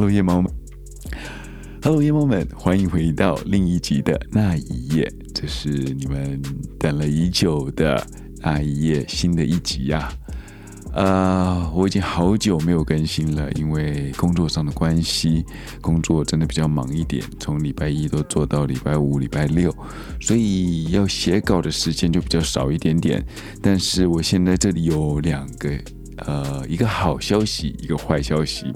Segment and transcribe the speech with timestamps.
[0.00, 0.50] Hello，夜猫们
[1.82, 6.40] ，Hello，夜猫们，欢迎回到另一集的那一夜，这是你们
[6.78, 8.02] 等了已久的
[8.38, 10.10] 那一夜新的一集呀、
[10.94, 10.94] 啊。
[10.94, 15.44] 呃，我已经好久没有更新了，因为工作上的关系，
[15.82, 19.70] 工作真的比较忙一点，从礼拜一都做到礼拜五、礼拜六，
[20.18, 23.22] 所以要写稿的时间就比较少一点点。
[23.60, 25.78] 但是我现在这里有两个。
[26.26, 28.72] 呃，一个好消息，一个坏消息。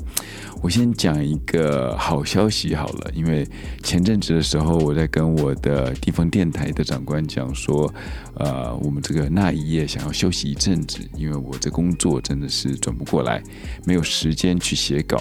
[0.62, 3.46] 我先讲一个好消息好了，因为
[3.82, 7.92] 前阵子的时候，我在跟我的地方电台的长官讲说，
[8.36, 13.42] 呃，我们这个那一夜想要休息一阵子，因为我这工作真的是转不过来，
[13.84, 15.20] 没有时间去写稿。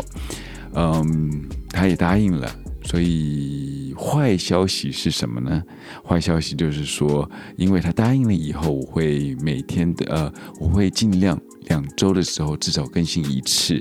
[0.76, 2.50] 嗯，他也答应了。
[2.86, 5.64] 所以坏消息是什么呢？
[6.08, 13.80] 坏消息就是说，因为他答应了以后，我会每天的呃，我会尽量两周的时候至少更新一次。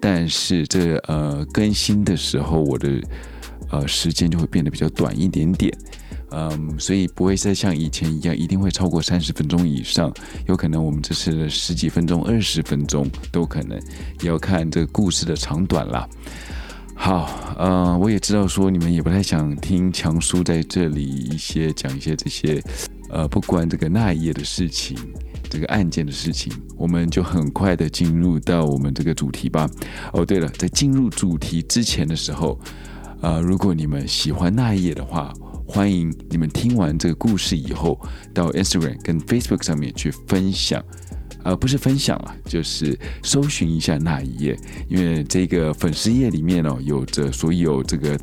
[0.00, 3.00] 但是这呃更新的时候，我的
[3.70, 5.70] 呃时间就会变得比较短一点点。
[6.32, 10.10] 嗯，所以不会再像以前一样，一定会超过三十分钟以上。
[10.46, 13.78] 有可能我们这次十几分钟、二十分钟都可能，
[14.22, 16.08] 要看这个故事的长短了。
[17.02, 22.62] 好，呃，我也知道说你们也不太想听强叔在这里一些讲一些这些，
[23.08, 24.94] 呃，不关这个那一页的事情，
[25.48, 29.66] 这个案件的事情，我们就很快的进入到我们这个主题吧。
[30.12, 32.60] 哦，对了，在进入主题之前的时候，
[33.22, 35.32] 呃，如果你们喜欢那一页的话，
[35.66, 37.98] 欢迎你们听完这个故事以后，
[38.34, 40.84] 到 Instagram 跟 Facebook 上面去分享。
[41.42, 48.18] 呃，不是分享了，就是搜寻一下那一页，因为这个粉丝页里面哦，有着所有这个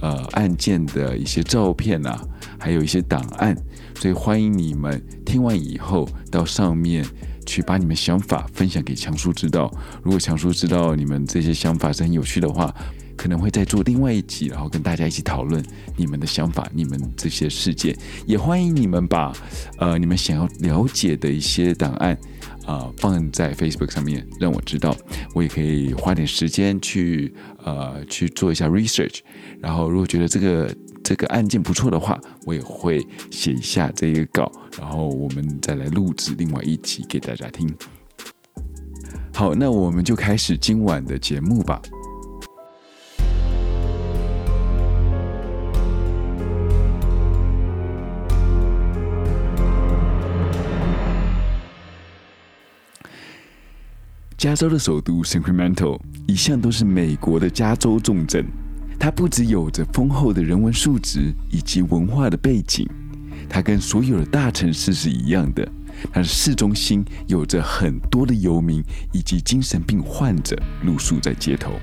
[0.00, 2.20] 呃案件的一些照片啊，
[2.58, 3.56] 还有一些档案，
[3.96, 7.04] 所以欢迎你们听完以后到上面
[7.44, 9.72] 去把你们想法分享给强叔知道。
[10.02, 12.72] 如果强叔知道你们这些想法是很有趣的话，
[13.20, 15.62] 可能会再做另外一集，然后跟大家一起讨论
[15.94, 17.94] 你们的想法、你们这些事件。
[18.24, 19.30] 也欢迎你们把
[19.76, 22.16] 呃你们想要了解的一些档案。
[22.66, 24.96] 啊、呃，放在 Facebook 上面让我知道，
[25.34, 27.34] 我也可以花点时间去
[27.64, 29.18] 呃去做一下 research，
[29.60, 37.68] 然后如果觉得这个这个案件不错的话，我也会写一下这个稿，然后我们再来录制另外一集给大家听。
[39.34, 41.80] 好，那我们就开始今晚的节目吧。
[54.50, 55.96] 加州的首都 Sacramento
[56.26, 58.44] 一向都是美国的加州重镇，
[58.98, 62.84] 它不只有着丰厚的人文素质以及文化的背景，
[63.48, 65.70] 它跟所有的大城市是一样的，
[66.12, 71.74] 它的市中心有着很多的游民以及精神病患者露宿在街头，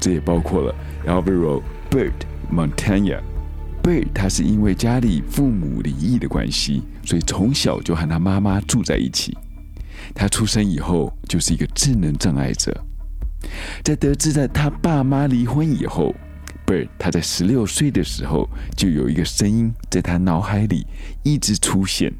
[0.00, 0.74] 这也包括了
[1.06, 2.14] Alvaro Bird
[2.50, 3.20] Montana。
[3.82, 9.36] Bird 他是因为家里父母离异的关系，所以从小就和他妈妈住在一起。
[10.14, 12.84] 他出生以后就是一个智能障碍者，
[13.84, 16.14] 在得知在他爸妈离婚以后
[16.66, 20.86] ，Bird 他在十六岁的时候就有一个声音在他脑海里
[21.22, 22.12] 一直出现。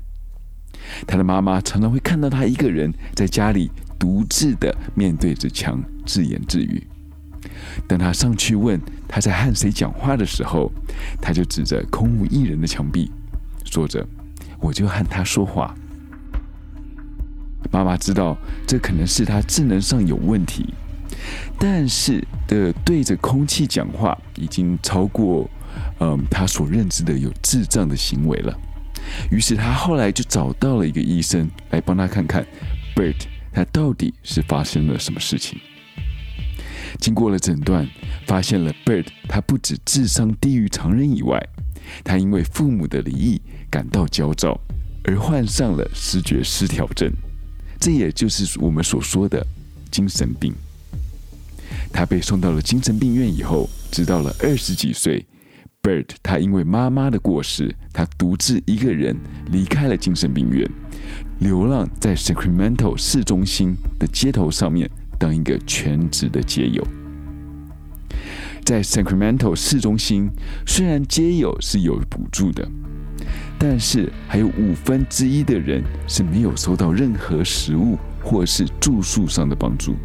[1.06, 6.86] 他的妈妈常常会看到他一个人在家里独自的面对着墙自言自语。
[7.86, 10.70] 当他上去问他在和谁讲话的时候，
[11.20, 13.10] 他就指着空无一人的墙壁，
[13.64, 14.06] 说着
[14.60, 15.74] ：“我就和他说话。”
[17.70, 18.36] 妈妈知道
[18.66, 20.72] 这可能是他智能上有问题，
[21.58, 25.48] 但是的对着空气讲话已经超过，
[26.00, 28.58] 嗯，他所认知的有智障的行为了。
[29.30, 32.46] 于是他后来就找到了一个医生来帮他看看
[32.94, 33.16] ，Bird
[33.52, 35.58] 他到底是发生了什么事情。
[36.98, 37.86] 经过了诊断，
[38.26, 41.40] 发现了 Bird 他不止智商低于常人以外，
[42.02, 43.40] 他因为父母的离异
[43.70, 44.58] 感到焦躁，
[45.04, 47.10] 而患上了视觉失调症。
[47.80, 49.46] 这也就是我们所说的
[49.90, 50.52] 精神病。
[51.92, 55.24] 他被送到了精神病院以后，直到了二十几岁
[55.82, 59.16] ，Bird 他因为妈妈的过世，他独自一个人
[59.50, 60.68] 离开了精神病院，
[61.40, 66.86] 流浪在 Sacramento 市中心的街头上面，当一个全职的街友。
[68.64, 70.28] 在 Sacramento 市中心，
[70.66, 72.68] 虽然街友是有补助的。
[73.58, 79.96] 但是还有五分之一的人是没有收到任何食物或是住宿上的帮助。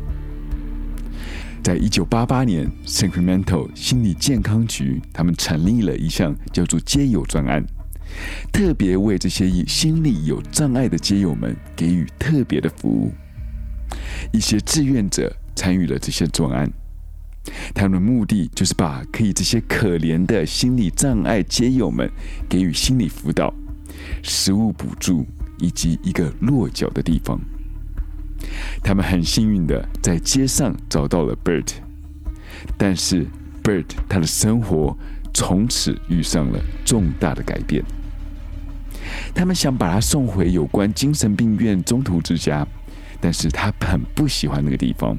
[1.63, 7.63] 在一九八八年，Sacramento 心理健康局他们成立了一项叫做“街友专案”，
[8.51, 13.13] 特别为这些心理有障碍的街友们给予特别的服务。
[14.33, 16.69] 一些志愿者参与了这些专案，
[17.73, 22.09] 他们的目的就是把可以这些可怜的心理障碍街友们
[22.47, 23.53] 给予心理辅导、
[24.21, 25.25] 食物补助
[25.59, 27.39] 以及一个落脚的地方。
[28.81, 31.73] 他们很幸运的在街上找到了 Bert，
[32.77, 33.25] 但是
[33.61, 34.97] Bert 他的生活
[35.33, 37.83] 从此遇上了重大的改变。
[39.35, 42.65] 他们想把他送回有关精神病院中途之家，
[43.19, 45.17] 但是他很不喜欢那个地方。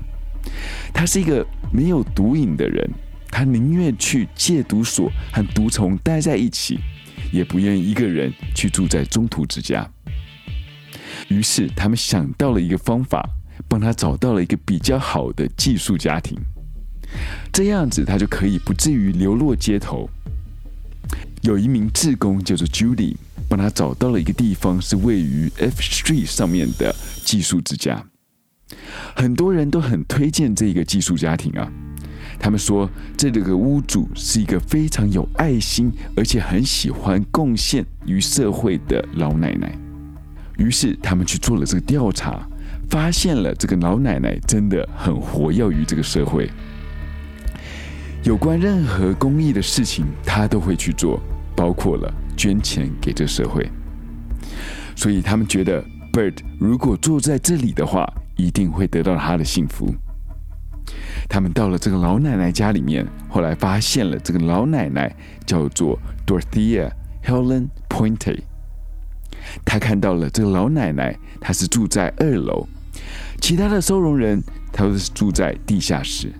[0.92, 2.88] 他是一个没有毒瘾的人，
[3.30, 6.78] 他宁愿去戒毒所和毒虫待在一起，
[7.32, 9.88] 也不愿意一个人去住在中途之家。
[11.28, 13.28] 于是他们想到了一个方法，
[13.68, 16.38] 帮他找到了一个比较好的寄宿家庭，
[17.52, 20.08] 这样子他就可以不至于流落街头。
[21.42, 23.16] 有一名志工叫做 Judy，
[23.48, 26.94] 帮他找到了一个地方，是位于 F Street 上面的
[27.24, 28.04] 寄宿之家。
[29.14, 31.70] 很多人都很推荐这个寄宿家庭啊，
[32.38, 39.72] 他们说这里的屋主是一个非常有爱心，而且很喜欢贡献于社会的老奶奶。
[40.58, 42.46] 于是他们去做了这个调查，
[42.90, 46.50] 发现了这个老奶奶真的很活跃于这个社会，
[48.22, 51.20] 有关任何公益的事情，她都会去做，
[51.56, 53.68] 包括了捐钱给这社会。
[54.96, 59.94] 所以他们觉得，Bird 如果住在这里的话，一定会得到他的幸福。
[61.28, 65.14] 他们到了这个老奶奶家里面，后来发现了这个老奶奶
[65.46, 66.90] 叫做 Dorothea
[67.24, 68.42] Helen Pointe。
[69.64, 72.66] 他看到了这个老奶奶，她是住在二楼，
[73.40, 74.42] 其他的收容人，
[74.72, 76.32] 他都是住在地下室。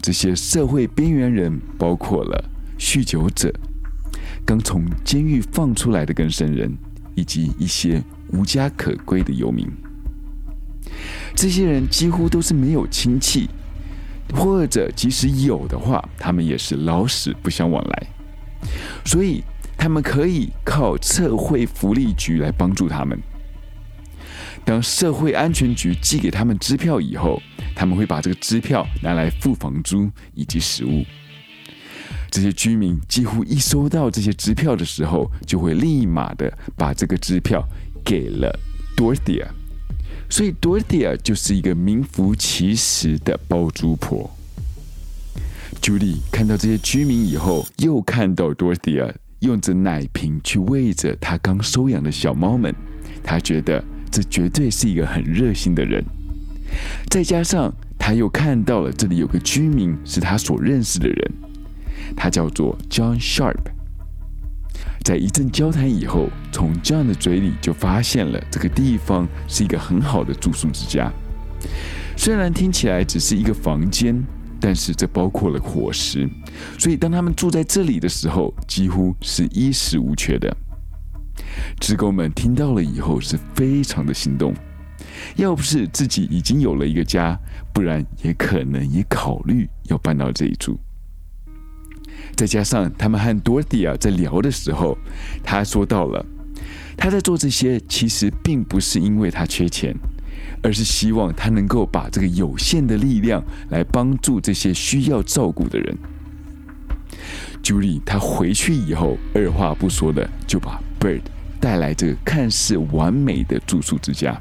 [0.00, 2.44] 这些社会边缘人包括了
[2.78, 3.52] 酗酒者、
[4.44, 6.76] 刚从监狱放出来的更生人，
[7.14, 8.02] 以及一些
[8.32, 9.70] 无家可归的游民。
[11.34, 13.48] 这些人几乎都是没有亲戚，
[14.34, 18.06] 或者即使有的话，他们也是老死不相往来。
[19.04, 19.42] 所以。
[19.78, 23.16] 他们可以靠社会福利局来帮助他们。
[24.64, 27.40] 当社会安全局寄给他们支票以后，
[27.74, 31.04] 他们会把这个支票拿来付房租以及食物。
[32.30, 37.62] 这些居民几乎一收到这些支票的时候，就会立马的把这个支票
[38.02, 38.58] 给了
[38.96, 39.46] doria。
[40.28, 44.30] 所以 Dorothea 就是一个名副其实的包租婆。
[45.80, 49.14] Judy 看到这些居民以后，又看到 Dorothea。
[49.40, 52.74] 用着奶瓶去喂着她刚收养的小猫们，
[53.22, 56.02] 她觉得这绝对是一个很热心的人。
[57.10, 61.32] 再加上她又看到了这里有个居民是她所认识的人，
[62.16, 63.75] 他叫做 John Sharp。
[65.06, 71.12] 在一阵交谈以后，从 John 的嘴里就发现了这个地方是一个很好的住宿之家，
[72.16, 74.20] 虽然听起来只是一个房间。
[74.58, 76.28] 但是这包括了伙食，
[76.78, 80.56] 所以当他们住在这里的时候，几乎是衣食无缺的。
[81.78, 84.54] 职工们听到了以后是非常的心动，
[85.36, 87.38] 要不是自己已经有了一个家，
[87.72, 90.80] 不然也可能也考虑要搬到这里住。
[92.36, 94.96] 再加上他们和 Dorothea 在聊的时候，
[95.42, 96.24] 他说到了
[96.96, 99.96] 他在做这些，其实并不是因为他缺钱。
[100.62, 105.96] 而是希望他能够把这个有限的力量来帮助这些需要照顾的人。
[107.62, 111.20] Judy 他回去以后，二话不说的就把 Bird
[111.60, 114.40] 带来这个看似完美的住宿之家。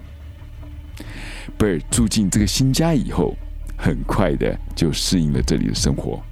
[1.59, 3.35] Bird 住进这个新家以后，
[3.77, 6.23] 很快的就适应了这里的生活。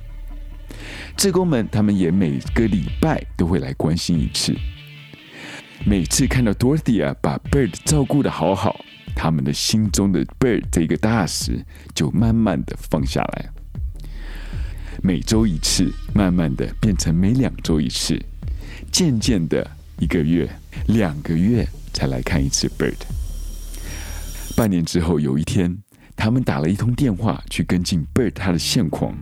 [1.16, 4.56] 志工们他们也每个礼拜都会来关心一次。
[5.86, 8.84] 每次看到 Dorothea 把 Bird 照顾得好好。
[9.16, 13.50] 他们的心中的 Bird 这个大石就慢慢的放下来，
[15.04, 18.20] 每周一次，慢慢的变成每两周一次，
[18.92, 20.50] 渐渐的一个月、
[20.88, 22.96] 两个月才来看一次 Bird。
[24.56, 25.78] 半年之后，有一天，
[26.16, 29.16] 他们打了一通电话去跟进 Bird 他的现况，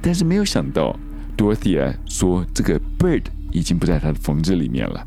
[0.00, 0.98] 但是没有想到
[1.36, 5.06] ，Dorothea 说这个 Bird 已经不在他的房子里面了。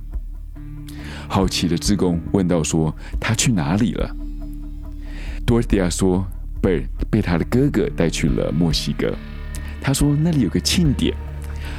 [1.28, 4.16] 好奇的志工问道：“说他去哪里了？”
[5.46, 6.26] Dorothea 说
[6.62, 9.16] ：“Bird 被他的哥哥带去了墨西哥。
[9.82, 11.16] 他说那里有个庆典，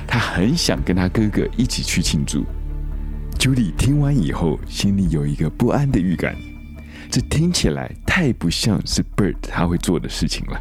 [0.06, 2.44] 他很想跟他哥哥一起去庆祝。”
[3.38, 6.36] Judy 听完以后，心里有一个不安的预感，
[7.10, 10.60] 这听起来太不像是 Bird 他会做的事情了。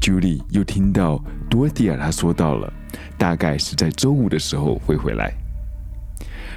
[0.00, 2.72] Judy 又听到 Dorothea 他说到了，
[3.18, 5.32] 大概是在周五的时候会回来。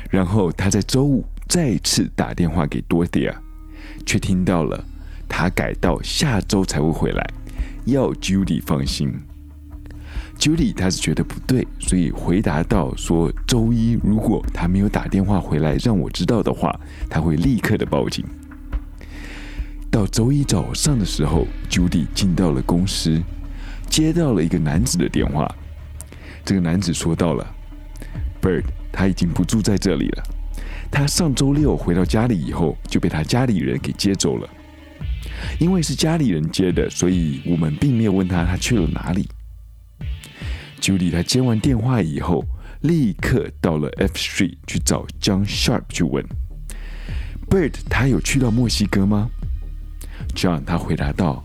[0.10, 3.34] 然后他在周五再次打电话给 Dorothea，
[4.06, 4.84] 却听到了
[5.28, 7.28] 他改到下周才会回来，
[7.86, 9.14] 要 Judy 放心。
[10.38, 16.80] Judy 他是觉得不对，所以回答道说：“周一如果他没有打电话回来让我知道的话，
[17.10, 18.26] 他会立刻的报警。”
[19.92, 23.22] 到周一早上的时候，Judy 进到了公司，
[23.90, 25.50] 接到了一个男子的电话。
[26.46, 27.56] 这个男子说到了
[28.40, 30.24] ，Bird 他已经不住在这里了。
[30.92, 34.48] 他上周六回到家里以后，就被他家里人给接走了。
[35.60, 39.28] 因为是家里人接的，所以我们并没有问他他去了哪里。
[40.80, 42.46] Judy 他接完电话以后，
[42.82, 46.24] 立刻到了 F Street 去找 John Sharp 去问
[47.50, 49.30] ，Bird 他有去到墨西哥吗
[50.36, 51.44] ？John 他回答道：“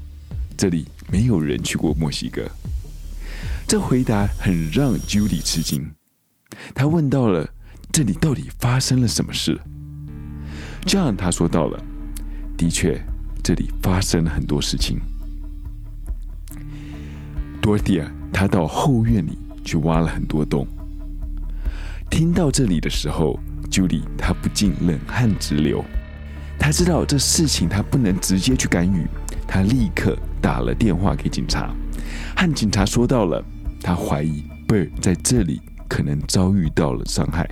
[0.56, 2.42] 这里没有人去过墨西哥。”
[3.66, 5.90] 这回答很让 Judy 吃惊，
[6.74, 7.48] 他问到了
[7.92, 9.60] ：“这里到底发生了什么事
[10.86, 11.82] ？”John 他说到了
[12.56, 13.00] ：“的确，
[13.42, 15.00] 这里发生了很多事情。
[17.60, 18.08] ”Dorothea。
[18.36, 20.66] 他到后院里去挖了很多洞。
[22.10, 23.38] 听到这里的时候
[23.70, 25.84] ，Judy 他不禁冷汗直流。
[26.64, 29.06] 他知道这事情他不能直接去干预，
[29.47, 31.71] 他立刻打了电话给警察，
[32.35, 33.44] 和警察说到了
[33.83, 37.47] 他怀疑 Bird 在这里可能遭遇到了伤害。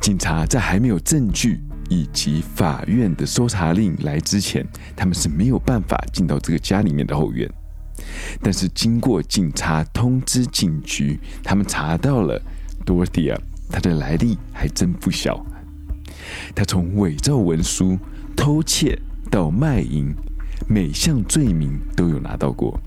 [0.00, 7.50] 警察在还没有证据以及法院的搜查令来之前，他们是没有办法进到这个家里面的后院。
[8.40, 12.40] 但是经过警察通知警局，他们查到了
[12.86, 13.36] Dorothea，
[13.68, 15.44] 她的来历还真不小。
[16.54, 17.98] 他从伪造文书、
[18.36, 18.98] 偷窃
[19.30, 20.14] 到卖淫，
[20.68, 22.80] 每项罪名都有拿到过。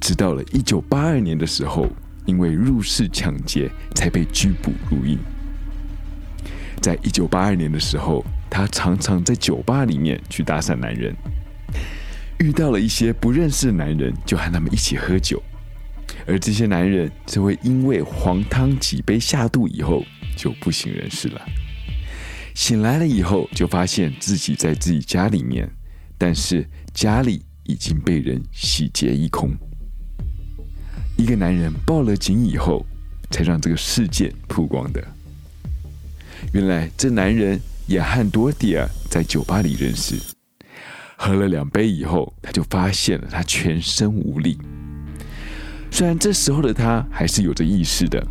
[0.00, 1.86] 直到了一九八二年的时候，
[2.24, 5.18] 因为入室抢劫才被拘捕入狱。
[6.80, 11.14] 在一九八二年的时候，他常常在酒吧里面去搭讪男人。
[12.38, 15.42] 遇到了一些不认识的男人，就和他们一起喝酒，
[16.26, 20.02] 而这些男人就会因为黄汤几杯下肚以后
[20.36, 21.42] 就不省人事了。
[22.60, 25.66] 醒来了以后，就发现自己在自己家里面，
[26.18, 29.50] 但是家里已经被人洗劫一空。
[31.16, 32.84] 一个男人报了警以后，
[33.30, 35.02] 才让这个事件曝光的。
[36.52, 40.16] 原来这男人也和多蒂尔在酒吧里认识。
[41.16, 44.58] 喝了两杯以后，他就发现了他全身无力。
[45.90, 48.22] 虽然这时候的他还是有着意识的，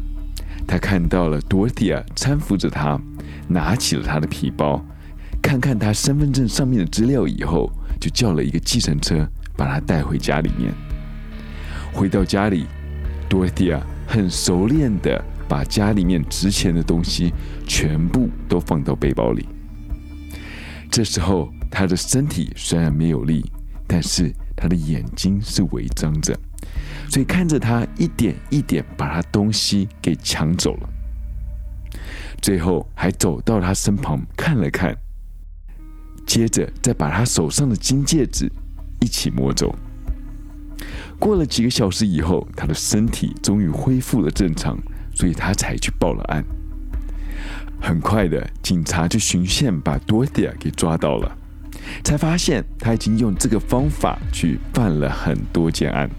[0.70, 3.02] 他看到了 Dorothea 搀扶着他，
[3.48, 4.86] 拿起了他的皮包，
[5.42, 10.72] 看看他身份证上面的资料以后，就叫了一个计程车把他带回家里面。
[11.92, 12.68] 回到家里
[13.28, 17.34] ，Dorothea 很熟练的把家里面值钱的东西
[17.66, 19.48] 全部都放到背包里。
[20.92, 21.50] 这时候。
[21.72, 23.46] 他的身体虽然没有力，
[23.86, 26.36] 但是他的眼睛是微张着，
[27.10, 30.90] 所以看着他一点一点把他东西给抢走了，
[32.40, 34.96] 最后还走到他身旁看了看，
[36.26, 38.50] 接着再把他手上的金戒指
[39.02, 39.76] 一起摸走。
[41.18, 44.78] 过了几个小时以后，他的身体终于恢复了正常，
[45.14, 46.46] 所以他才去报了案。
[47.82, 51.36] 很快的，警察就循线把多迪亚给抓到了。
[52.04, 56.10] 才发现他已经用这个方法去犯了很多件案。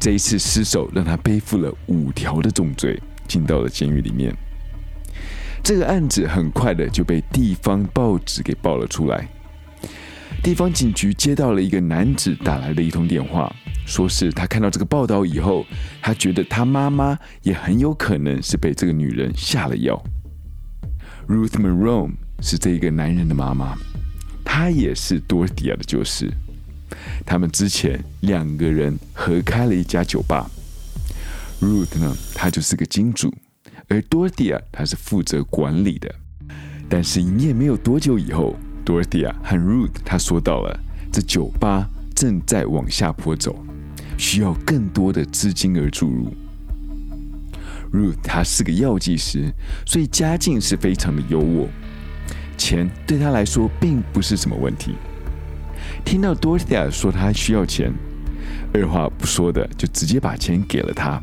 [0.00, 4.34] 这一次失手让他背负了五条的重罪，进到了监狱里面。
[5.62, 9.28] 这个案子很快的就被地方报纸给报了出来。
[10.42, 13.54] 地方警局接到了一个男子打来的一通电话，
[13.86, 15.66] 说是他看到这个报道以后，
[16.00, 20.02] 他觉得他妈妈也很有可能是被这个女人下了药。
[21.28, 23.76] Ruth Monroe 是这个男人的妈妈。
[24.42, 26.28] 她也是多迪亚的救世，
[27.24, 30.50] 他们之前两个人合开了一家酒吧。
[31.60, 33.32] Ruth 呢，他就是个金主，
[33.88, 36.14] 而多蒂亚他是负责管理的。
[36.88, 40.80] 但是营业没有多久以后，多蒂亚和 Ruth 他说到了，
[41.12, 43.64] 这酒吧正在往下坡走，
[44.18, 46.34] 需要更多的资金而注入。
[47.92, 49.52] Ruth 他是个药剂师，
[49.86, 51.66] 所以家境是非常的优渥。
[52.56, 54.94] 钱对他来说并不是什么问题。
[56.00, 57.92] 听到 Dorothea 说他需要钱，
[58.74, 61.22] 二话不说的就直接把钱给了他。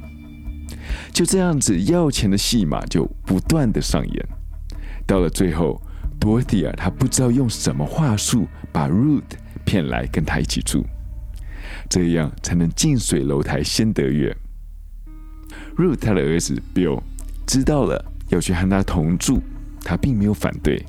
[1.11, 4.27] 就这样子，要钱的戏码就不断的上演。
[5.05, 5.81] 到了最后
[6.19, 9.23] ，Dorothea 他不知道用什么话术把 Ruth
[9.65, 10.85] 骗来跟他一起住，
[11.89, 14.35] 这样才能近水楼台先得月。
[15.77, 17.01] Ruth 他的儿子 Bill
[17.45, 19.41] 知道了要去和他同住，
[19.81, 20.85] 他并没有反对。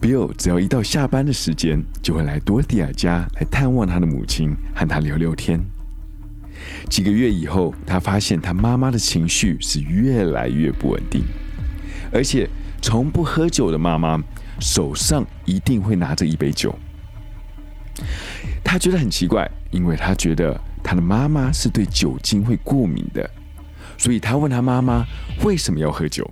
[0.00, 5.60] Bill 只要一到下班的时间，就会来多蒂亚家来探望他的母亲，和他聊聊天。
[6.88, 11.24] 几个月以后，他发现他妈妈的情绪是越来越不稳定，
[12.12, 12.48] 而且
[12.80, 14.22] 从不喝酒的妈妈
[14.60, 16.78] 手上一定会拿着一杯酒。
[18.62, 23.28] 他觉得很奇怪，因为他觉得他的妈妈是对酒精会过敏的，
[23.96, 25.04] 所以他问他妈妈
[25.44, 26.30] 为什么要喝酒。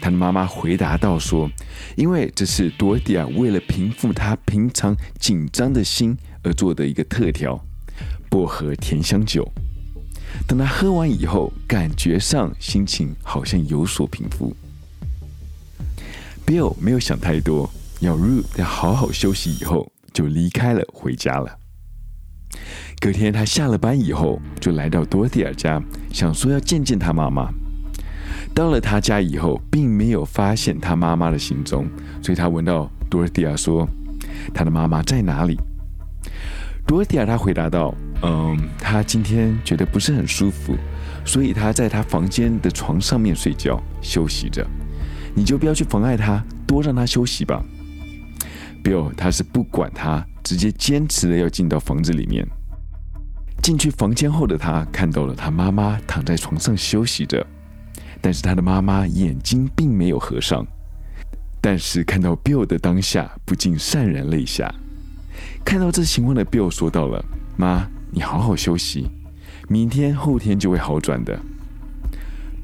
[0.00, 1.50] 他的妈妈回答道说
[1.96, 7.58] ：“因为这是多蒂亚为了平复他平常紧张的心而做的一个特调。”
[8.30, 9.50] 薄荷甜香酒，
[10.46, 14.54] 等他喝完以后，感觉上心情好像有所平复。
[16.46, 21.58] Bill 没有想太多，要 Ruth 要好好休息以后，就离开了，回家了。
[23.00, 27.50] 隔天他下了班以后，就来到多蒂亚家，想说要见见他妈妈。
[28.58, 31.86] 到了他家以后，并没有发现他妈妈的行踪，
[32.20, 33.88] 所以他问到多尔蒂亚说
[34.52, 35.56] ：“他的妈妈在哪里？”
[36.84, 37.94] 多尔蒂亚他回答道。
[38.22, 40.76] 嗯，他今天觉得不是很舒服，
[41.24, 44.66] 所以他在他房间的床上面睡觉休息着。
[45.36, 47.64] 你就不要去妨碍他，多让他休息吧。
[48.82, 52.44] Bill 他是不管他，直接坚持的要进到房子里面。
[53.62, 57.46] 进去房间后的他看到了他妈妈躺在床上休息着，
[58.20, 60.66] 但是他的妈妈眼睛并没有合上。
[61.60, 64.72] 但是看到 Bill 的当下，不禁潸然泪下。
[65.64, 67.24] 看到这情况的 Bill 说到了
[67.56, 69.06] ：“妈。”你好好休息，
[69.68, 71.38] 明天后天就会好转的。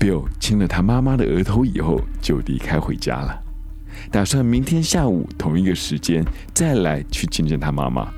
[0.01, 3.43] Bill 亲了他妈妈的额头以后，就离开回家了，
[4.11, 8.11] 打算明天下午同一个时间再来去见见他妈妈。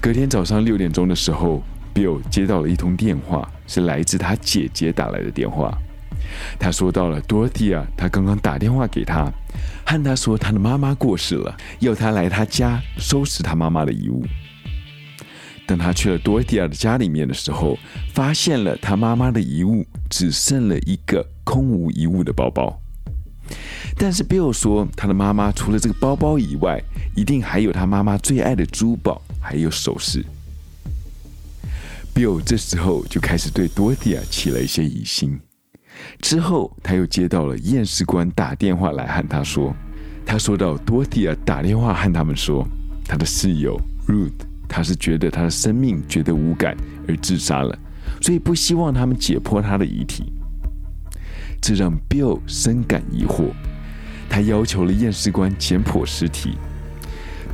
[0.00, 1.62] 隔天早上六点钟的时候
[1.94, 5.76] ，Bill 接到了一通电话，是来自他姐姐打来的电话。
[6.58, 9.30] 他说到了 Dorothea，他刚刚打电话给他，
[9.84, 14.24] 和他说他的妈妈过世了，要他来他家收拾他妈妈的遗物。
[15.66, 17.78] 等他去了多蒂亚的家里面的时候，
[18.12, 22.78] 发现了他妈妈的遗物，只剩了一个空无一物的包包。
[23.96, 26.82] 但是 Bill 说，他的妈妈除了这个包包以外，
[27.14, 30.24] 一定还有他妈妈最爱的珠宝，还有首饰。
[32.14, 35.40] Bill 这时候就开始对多蒂亚起了一些疑心。
[36.20, 39.74] 之后，他又接到了验尸官打电话来和他说，
[40.24, 42.64] 他说到多蒂亚打电话和他们说，
[43.04, 44.46] 他的室友 Ruth。
[44.66, 47.78] 他是觉得他的生命觉得无感而自杀了，
[48.20, 50.32] 所以不希望他们解剖他的遗体。
[51.60, 53.50] 这让 Bill 深感疑惑，
[54.28, 56.56] 他要求了验尸官解剖尸体。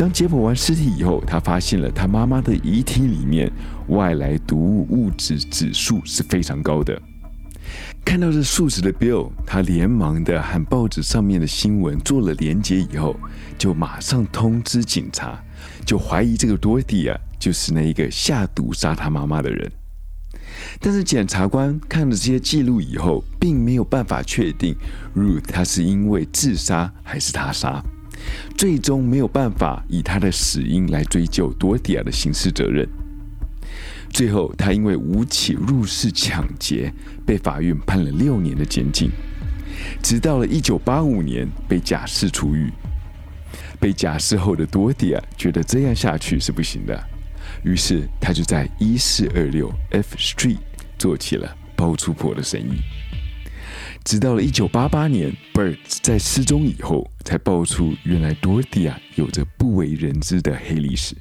[0.01, 3.53] 当解剖完尸体以后，他发现了他妈妈的遗体里面
[3.89, 6.99] 外来毒物物质指数是非常高的。
[8.03, 13.15] 看到这数值的 Bill，他连忙的和报纸上面的新闻做了连接以后，
[13.59, 15.39] 就马上通知警察。
[15.85, 19.71] 就怀疑这个多蒂亚就是那一个下毒杀他妈妈的人，
[20.81, 24.75] 但是检察官看了这些记录以后，并没有办法确定
[25.15, 27.85] Ruth 他是因为自杀还是他杀，
[28.57, 32.89] 最终没有办法以他的死因来追究多迪亚的刑事责任。
[34.13, 36.93] 最后，他因为无起入室抢劫，
[37.25, 39.09] 被法院判了六年的监禁，
[40.03, 42.73] 直到了一九八五年被假释出狱。
[43.79, 47.03] 被假释后的多迪亚觉得这样下去是不行的，
[47.65, 50.59] 于是他就在一四二六 F Street
[50.99, 52.81] 做起了包租婆的生意。
[54.05, 61.15] 直到了一九八八年，Bert 在失踪以后，才爆出原来多蒂亚有着不为人知的黑历史。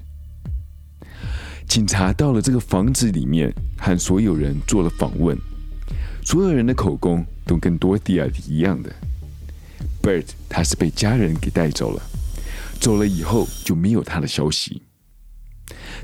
[1.67, 5.37] 警察到了这个房子里面，和所有人做了访问，
[6.23, 8.91] 所有人的口供都跟多蒂亚一样的。
[10.01, 12.01] Bert 他是被家人给带走了。
[12.79, 14.81] 走了以后就没有他的消息，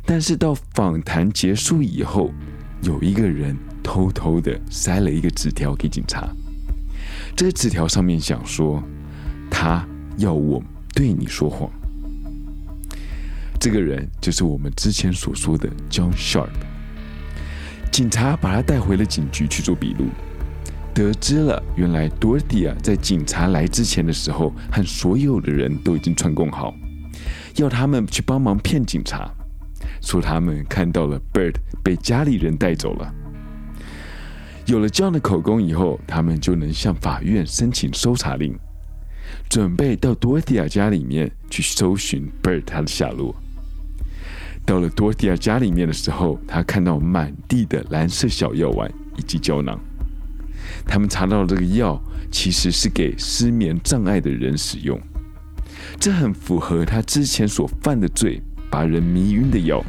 [0.06, 2.30] 但是到访谈结束以后，
[2.84, 6.30] 有一个人偷偷的塞了一个纸条给警察。
[7.36, 8.82] 这纸条上面想说，
[9.52, 11.70] 他要我对你说谎。
[13.60, 16.48] 这个人就是我们之前所说的 John Sharp。
[17.92, 20.06] 警察把他带回了警局去做笔录。
[20.94, 26.74] 得知了，原来多蒂亚在警察来之前的时候，和所有的人都已经串供好，
[27.58, 29.30] 要他们去帮忙骗警察，
[30.02, 33.14] 说他们看到了 Bert 被家里人带走了。
[34.66, 38.58] 有了这样的口供以后，他们就能向法院申请搜查令，
[39.48, 43.36] 准备到多蒂亚家里面去搜寻 Bert 他的下落。
[44.66, 49.80] 到了多蒂亚家里面的时候，他看到满地的蓝色小药丸以及胶囊。
[50.88, 52.02] 他们查到这个药
[52.32, 55.00] 其实是给失眠障碍的人使用，
[56.00, 59.84] 这很符合他之前所犯的罪，把人迷晕的药。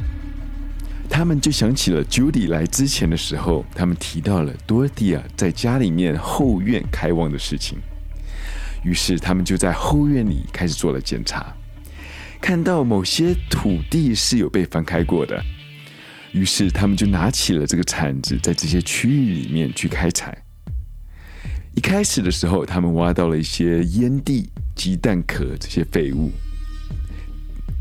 [1.09, 7.79] 他们就想起了 Judy 来之前的时候，他们提到了 Dorothea 在家里面后院开挖的事情。
[8.83, 11.53] 于是他们就在后院里开始做了检查，
[12.39, 15.43] 看到某些土地是有被翻开过的。
[16.33, 20.37] 于是他们就拿起了这个铲子，在这些区域里面去开采。
[21.73, 26.31] 一开始的时候，他们挖到了一些烟蒂、鸡蛋壳这些废物。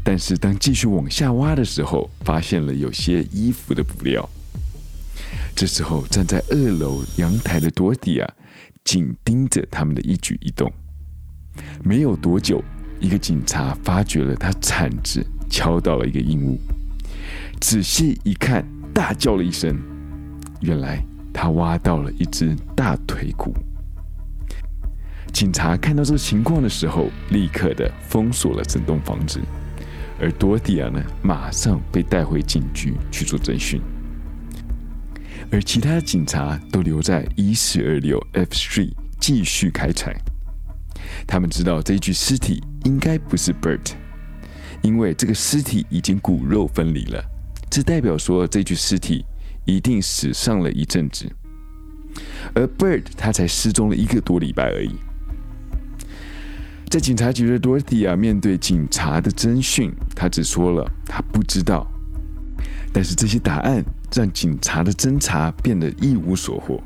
[0.06, 4.28] 但是当继续往下挖的时候，发现了有些衣服的布料。
[5.52, 8.34] 这时候站在二楼阳台的多蒂啊
[8.84, 10.72] 紧盯着他们的一举一动。
[11.82, 12.62] 没有多久，
[13.00, 16.56] 一个警察发觉了他铲子敲到了一个硬物。
[17.60, 18.64] 仔细一看，
[18.94, 19.76] 大叫了一声。
[20.60, 23.52] 原来他挖到了一只大腿骨。
[25.32, 29.40] 警察看到这个情况的时候，立刻的封锁了整栋房子。
[30.20, 33.80] 而多蒂亚呢，马上被带回警局去做侦讯。
[35.50, 40.16] 而其他警察都留在一四二六 F Street 继续开采。
[41.26, 43.92] 他们知道这具尸体应该不是 Bert，
[44.82, 47.24] 因为这个尸体已经骨肉分离了。
[47.70, 49.24] 这代表说，这具尸体
[49.64, 51.30] 一定死上了一阵子，
[52.54, 54.96] 而 Bert 他才失踪了一个多礼拜而已。
[56.96, 61.86] 在警察局的 Dorothea 面对警察的侦讯，他只说了他不知道。
[62.90, 66.82] 但是这些答案让警察的侦查变得一无所获。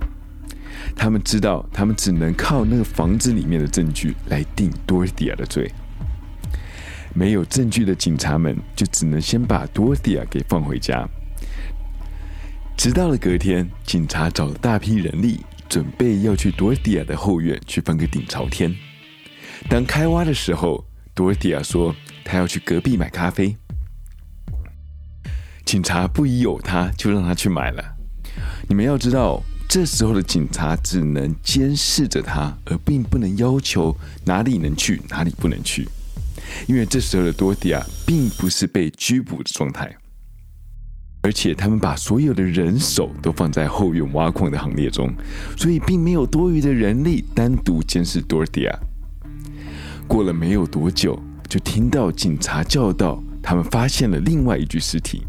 [0.97, 5.71] 他们知道，他们只能靠那个房子里面的证据来定 Dorothy 的罪。
[7.15, 11.09] 没有证据的警察们就只能先把多蒂亚给放回家。
[12.77, 18.75] 直到了隔天，警察找了大批人力，准备要去多蒂亚的后院去翻个顶朝天。
[19.69, 21.95] 当开挖的时候，多蒂亚说
[22.25, 23.57] 他要去隔壁买咖啡。
[25.65, 27.85] 警察不疑有他，就让他去买了。
[28.69, 35.87] 你们要知道，这时候的警察只能监视着他，而并不能要求哪里能去，哪里不能去。
[36.67, 39.95] 因为这时候的多蒂亚并不是被拘捕的状态，
[41.23, 45.15] 而且他们把所有的人手都放在后院挖矿的行列中，
[45.57, 48.77] 所以并没有多余的人力单独监视多蒂亚。
[50.11, 51.17] 过了没有多久，
[51.49, 55.23] 就听到警察叫道：“他们发现了另外一具尸体。”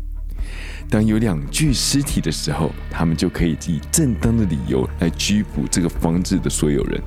[0.90, 7.00] 当有两具尸体的时候，他们就可以以正当的理由来拘捕这个房子的所有人。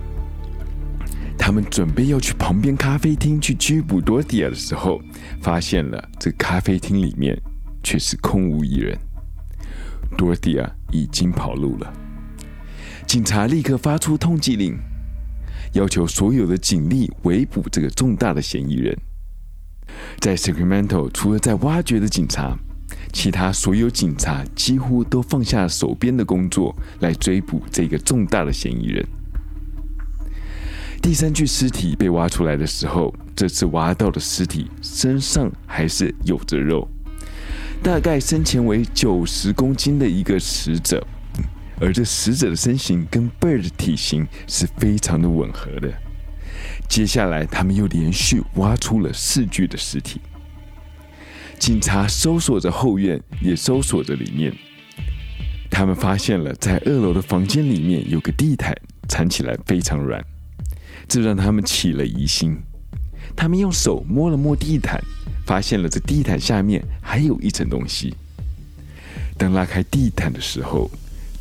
[1.37, 5.01] 他们准备要去旁边咖啡厅去拘捕多蒂亚的时候，
[5.43, 7.37] 发现了这咖啡厅里面
[7.83, 8.97] 却是空无一人。
[10.17, 11.93] 多蒂亚已经跑路了。
[13.05, 14.79] 警察立刻发出通缉令，
[15.75, 18.97] 要求所有的警力围捕这个重大的嫌疑人。
[20.19, 22.57] 在 Sacramento，除了在挖掘的警察，
[23.13, 29.07] 其他所有警察几乎都放下手边的工作来追捕这个重大的嫌疑人。
[31.03, 36.89] 第三具尸体被挖出来的时候，这次挖到的尸体身上还是有着肉，
[37.83, 41.07] 大概身前为九十公斤的一个死者，
[41.81, 45.93] 而这死者的身形跟 Bert 的体型是非常的吻合的。
[46.89, 50.21] 接下来，他们又连续挖出了四具的尸体。
[51.59, 54.53] 警察搜索着后院，也搜索着里面，
[55.71, 58.75] 他们发现了在二楼的房间里面有个地毯，
[59.09, 60.23] 缠起来非常软。
[61.09, 62.57] 这让他们起了疑心，
[63.37, 65.03] 他们用手摸了摸地毯，
[65.47, 68.15] 发现了这地毯下面还有一层东西。
[69.37, 70.91] 当拉开地毯的时候，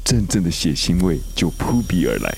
[0.03, 2.35] 阵阵的血腥味就扑鼻而来。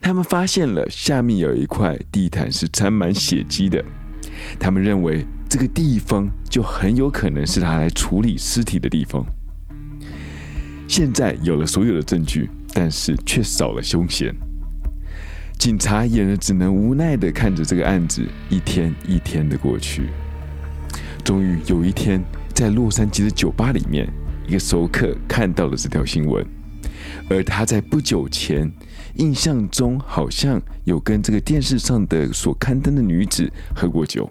[0.00, 3.84] 他们发现了下面有一块地毯是沾满血迹的，
[4.58, 9.24] 他们认为这个地方就很有可能是他来处理尸体的地方。
[10.88, 14.34] 现在有了所有的证据，但是却少了凶嫌。
[15.58, 20.10] 警察也只能无奈的看着这个案子一天一天的过去。
[21.24, 22.22] 终于有一天，
[22.54, 24.06] 在洛杉矶的酒吧里面，
[24.46, 26.46] 一个熟客看到了这条新闻，
[27.28, 28.70] 而他在不久前
[29.16, 34.30] 印象中好像有跟这个电视上的所刊登的女子喝过酒，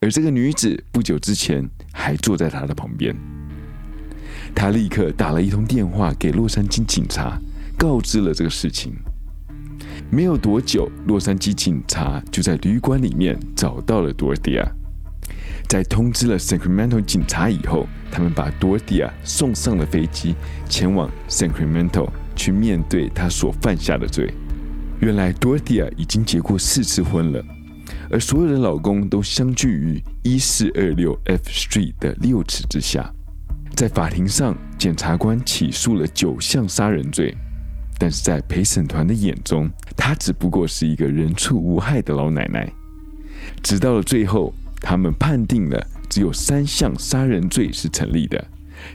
[0.00, 3.14] 而这个女子不久之前还坐在他的旁边。
[4.54, 7.38] 他立刻打了一通电话给洛杉矶警察，
[7.76, 8.94] 告知了这个事情。
[10.10, 14.66] 没有多久，洛杉矶警察就在旅馆里面找到了多蒂亚。
[15.70, 20.34] 在通知了 Sacramento 警察以后，他们把多蒂亚送上了飞机，
[20.68, 24.34] 前往 Sacramento 去面对他所犯下的罪。
[24.98, 27.40] 原来多蒂亚已经结过四次婚了，
[28.10, 33.08] 而所有的老公都相聚于一四二六 F Street 的六尺之下。
[33.76, 37.32] 在法庭上，检察官起诉了九项杀人罪，
[37.96, 42.68] 但是在陪审团的眼中，她只不过是一个人畜无害的老奶奶。
[43.62, 48.48] 直到了最后，他们判定了只有三项杀人罪是成立的，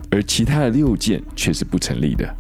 [0.10, 2.36] 而其他的六件却是不成立的。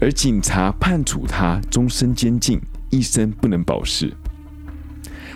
[0.00, 4.12] 而警察判处他终身监禁，一生不能保释。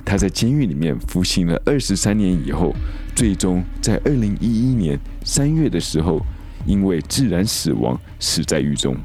[0.05, 2.75] 他在监狱里面服刑了二十三年以后，
[3.15, 6.21] 最终在二零一一年三月的时候，
[6.65, 8.97] 因为自然死亡死在狱中。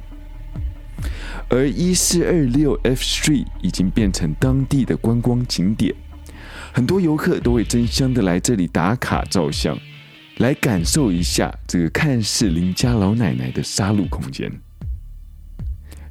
[1.49, 5.93] 而一四二六 F 区已经变成当地的观光景点，
[6.77, 9.75] 很多游客都会争相的来这里打卡照相，
[10.37, 14.51] 来感受一下这个看似邻家老奶奶的杀戮空间。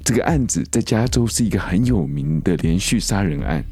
[0.03, 3.63] 这个案子在加州是一个很有名的连续杀人案，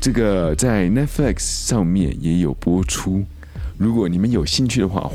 [0.00, 3.22] 这个在 Netflix 上面也有播出。
[3.76, 5.10] 如果你们有兴趣的话，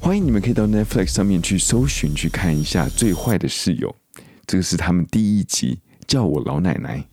[0.00, 3.94] 欢迎你们可以到 Netflix 上面去搜寻，去看一下《最坏的室友》。
[4.46, 7.04] 这个是他们第一集，叫我老奶奶。